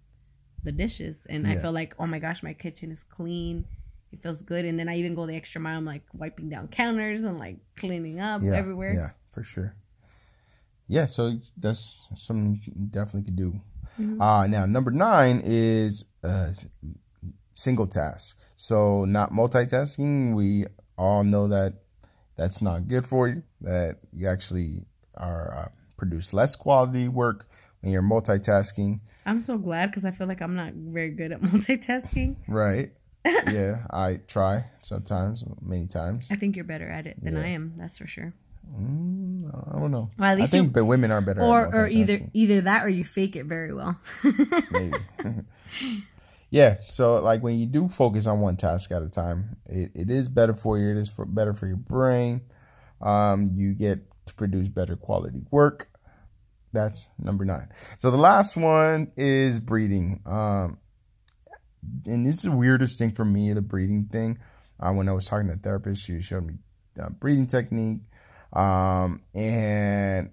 [0.63, 3.67] the dishes and I feel like oh my gosh, my kitchen is clean.
[4.13, 6.69] It feels good and then I even go the extra mile I'm like wiping down
[6.69, 8.95] counters and like cleaning up Yeah, everywhere.
[8.95, 9.75] Yeah, for sure.
[10.87, 13.61] Yeah, so that's something you definitely could do.
[14.01, 14.21] Mm-hmm.
[14.21, 16.53] Uh now number nine is uh
[17.53, 18.37] single task.
[18.57, 20.35] So not multitasking.
[20.35, 21.84] We all know that
[22.37, 23.43] that's not good for you.
[23.61, 24.85] That you actually
[25.17, 27.49] are uh, produce less quality work
[27.81, 29.01] when you're multitasking.
[29.27, 32.37] I'm so glad because I feel like I'm not very good at multitasking.
[32.49, 32.93] Right.
[33.25, 36.29] yeah, I try sometimes, many times.
[36.31, 37.43] I think you're better at it than Yeah.
[37.43, 37.73] I am.
[37.79, 38.35] That's for sure.
[38.79, 40.11] Mm, I don't know.
[40.19, 42.85] Well, at I least think you- but women are better Or or either either that
[42.85, 43.99] or you fake it very well.
[44.71, 44.97] maybe.
[46.55, 46.77] Yeah.
[46.93, 50.29] So like when you do focus on one task at a time, it, it is
[50.29, 50.91] better for you.
[50.91, 52.43] It is for better for your brain.
[53.01, 55.89] Um, you get to produce better quality work.
[56.73, 57.71] That's number nine.
[57.99, 60.21] So the last one is breathing.
[60.27, 60.79] Um,
[62.07, 64.39] and it's the weirdest thing for me, the breathing thing.
[64.79, 66.55] Uh, when I was talking to a therapist, she showed me
[67.01, 67.99] uh, breathing technique.
[68.53, 70.31] Um, and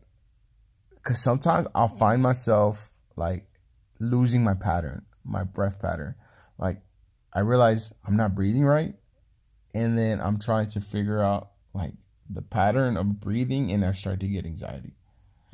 [0.94, 3.48] because sometimes I'll find myself like
[4.00, 6.16] losing my pattern, my breath pattern.
[6.58, 6.82] Like
[7.34, 8.96] I realize I'm not breathing right,
[9.74, 11.94] and then I'm trying to figure out like
[12.30, 14.94] the pattern of breathing, and I start to get anxiety.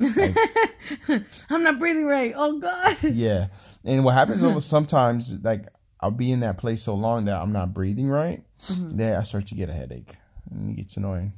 [1.50, 2.32] I'm not breathing right.
[2.36, 2.96] Oh God.
[3.02, 3.48] Yeah,
[3.84, 5.66] and what happens is sometimes like
[6.00, 8.96] I'll be in that place so long that I'm not breathing right, mm-hmm.
[8.96, 10.14] then I start to get a headache,
[10.50, 11.32] and it gets annoying.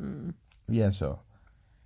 [0.00, 0.34] Mm.
[0.68, 1.20] Yeah, so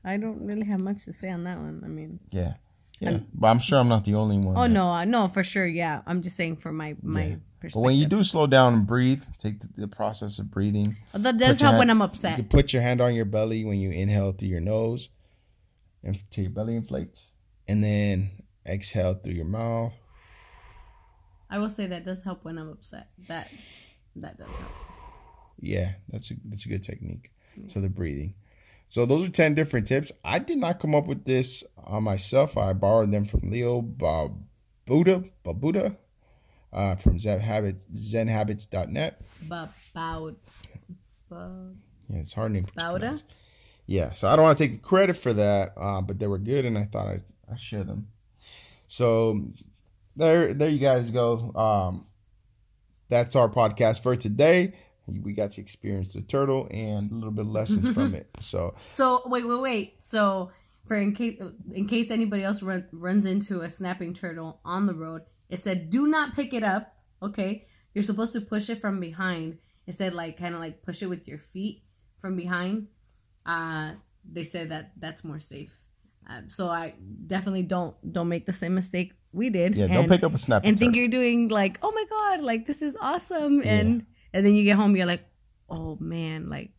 [0.05, 1.83] I don't really have much to say on that one.
[1.85, 2.55] I mean, yeah,
[3.01, 4.57] yeah, but I'm sure I'm not the only one.
[4.57, 5.67] oh that- no, no for sure.
[5.67, 7.37] Yeah, I'm just saying for my my Yeah.
[7.61, 7.75] perspective.
[7.75, 10.97] But when you do slow down and breathe, take the, the process of breathing.
[11.13, 12.37] that does help when I'm You upset.
[12.37, 15.09] can put your hand on your belly when you inhale through your nose,
[16.05, 17.33] and till your belly inflates,
[17.69, 18.31] and then
[18.67, 19.95] exhale through your mouth.
[21.49, 23.09] I will say that does help when I'm upset.
[23.29, 23.49] That
[24.17, 24.73] that does help.
[25.59, 27.33] Yeah, that's a that's a good technique.
[27.67, 28.35] So the breathing.
[28.91, 30.11] So those are ten different tips.
[30.25, 32.59] I did not come up with this on myself.
[32.59, 35.97] I borrowed them from Leo Babauta Babauta
[36.73, 39.21] uh, from Zen Habits ZenHabits.net.
[39.49, 39.71] But,
[42.09, 42.65] Yeah, it's hard name.
[42.65, 43.23] to Bauda?
[43.87, 46.65] yeah, so I don't want to take credit for that, uh, but they were good,
[46.65, 48.09] and I thought I'd, I'd share them.
[48.89, 49.41] So
[50.17, 51.53] there, there you guys go.
[51.55, 52.07] Um,
[53.09, 54.73] that's our podcast for today.
[55.07, 58.29] We got to experience the turtle and a little bit of lessons from it.
[58.41, 60.03] So So wait, wait, wait.
[60.03, 60.51] So
[60.87, 61.41] for in case
[61.73, 65.91] in case anybody else run, runs into a snapping turtle on the road, it said
[65.91, 66.95] do not pick it up.
[67.23, 69.59] Okay, you're supposed to push it from behind.
[69.87, 71.83] It said like kind of like push it with your feet
[72.19, 72.87] from behind.
[73.45, 73.93] Uh,
[74.31, 75.73] they said that that's more safe.
[76.29, 76.95] Uh, so I
[77.27, 79.75] definitely don't don't make the same mistake we did.
[79.75, 82.67] yeah, don't pick up a snapping and think you're doing like oh my god like
[82.67, 85.25] this is awesome and and then you get home you're like
[85.69, 86.71] oh man like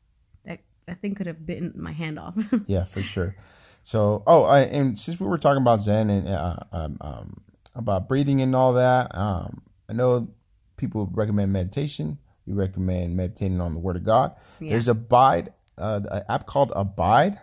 [0.45, 2.35] that that thing could have bitten my hand off
[2.67, 3.35] Yeah, for sure.
[3.83, 7.41] So, oh, I, and since we were talking about Zen and uh, um, um,
[7.75, 10.29] about breathing and all that, um, I know
[10.77, 12.19] people recommend meditation.
[12.45, 14.35] We recommend meditating on the Word of God.
[14.59, 14.71] Yeah.
[14.71, 17.39] There's Abide, uh, an app called Abide.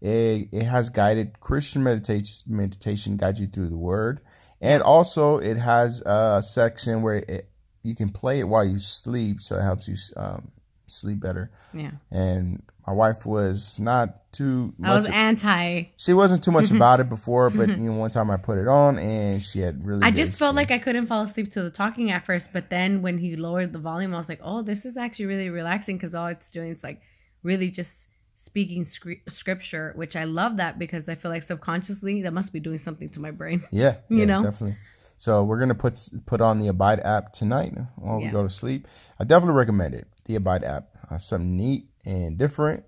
[0.00, 2.54] It, it has guided Christian meditation.
[2.54, 4.20] Meditation guides you through the Word,
[4.60, 7.48] and also it has a section where it,
[7.86, 10.50] you can play it while you sleep, so it helps you um,
[10.86, 11.50] sleep better.
[11.72, 14.72] yeah And my wife was not too.
[14.82, 18.30] i was anti she wasn't too much about it before, but you know, one time
[18.30, 20.02] I put it on and she had really.
[20.02, 23.02] i just felt like i couldn't fall asleep to the talking at first but then
[23.02, 26.14] when he lowered the volume i was like oh this is actually really relaxing because
[26.14, 27.00] all it's doing is like
[27.42, 32.32] really just speaking scr- scripture which i love that because i feel like subconsciously that
[32.32, 34.42] must be doing something to my brain yeah, you yeah, know?
[34.42, 34.76] definitely.
[35.16, 38.86] So we're gonna put put on the Abide app tonight while we go to sleep.
[39.18, 40.06] I definitely recommend it.
[40.26, 42.84] The Abide app, uh, something neat and different.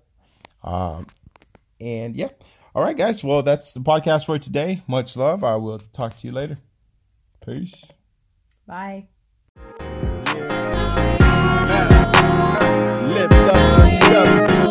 [0.63, 1.07] Um,
[1.81, 2.29] and yeah,
[2.75, 3.23] all right, guys.
[3.23, 4.83] Well, that's the podcast for today.
[4.87, 5.43] Much love.
[5.43, 6.59] I will talk to you later.
[7.45, 7.85] Peace.
[8.67, 9.07] bye
[13.09, 14.68] Live, love, discover.